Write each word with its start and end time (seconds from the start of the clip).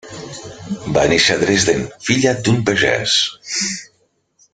Va 0.95 1.03
néixer 1.11 1.35
a 1.35 1.41
Dresden, 1.43 1.83
filla 2.07 2.33
d'un 2.47 2.57
pagès. 2.71 3.19